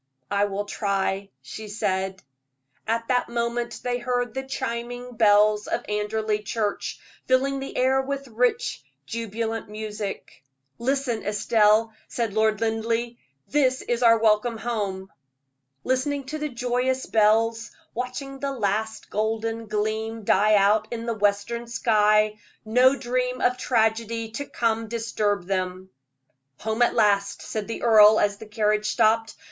[0.31, 2.23] "I will try," she said.
[2.87, 8.27] At that moment they heard the chiming bells of Anderley Church, filling the air with
[8.27, 10.43] rich, jubilant music.
[10.79, 13.11] "Listen, Estelle," said Lord Linleigh;
[13.49, 15.11] "that is our welcome home."
[15.83, 21.67] Listening to the joyous bells, watching the last golden gleam die out in the western
[21.67, 25.91] sky, no dream of tragedy to come disturbed them.
[26.61, 29.35] "Home at last," said the earl, as the carriage stopped.